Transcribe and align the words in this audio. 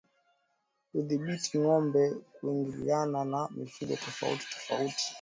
Kudhibiti 0.89 1.51
ngombe 1.61 2.01
kuingiliana 2.33 3.19
na 3.31 3.41
mifugo 3.57 3.93
tofautitofauti 4.03 5.05